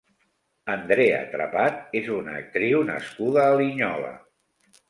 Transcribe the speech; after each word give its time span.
Andrea 0.75 1.19
Trepat 1.33 1.95
és 2.01 2.09
una 2.21 2.35
actriu 2.39 2.83
nascuda 2.91 3.47
a 3.51 3.53
Linyola. 3.63 4.15